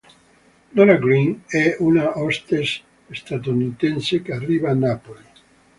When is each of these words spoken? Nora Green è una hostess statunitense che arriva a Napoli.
Nora 0.73 0.95
Green 0.97 1.43
è 1.45 1.75
una 1.77 2.17
hostess 2.17 2.81
statunitense 3.11 4.23
che 4.23 4.33
arriva 4.33 4.71
a 4.71 4.73
Napoli. 4.73 5.21